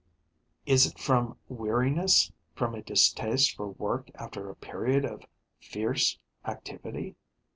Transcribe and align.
Is 0.65 0.87
it 0.87 0.97
from 0.97 1.37
weariness, 1.47 2.31
from 2.55 2.73
a 2.73 2.81
distaste 2.81 3.55
for 3.55 3.67
work 3.67 4.09
after 4.15 4.49
a 4.49 4.55
period 4.55 5.05
of 5.05 5.27
fierce 5.59 6.17
activity? 6.43 7.15